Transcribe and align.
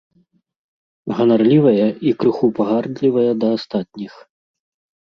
Ганарлівая 1.19 1.87
і 2.09 2.15
крыху 2.25 2.45
пагардлівая 2.61 3.31
да 3.45 3.55
астатніх. 3.61 4.13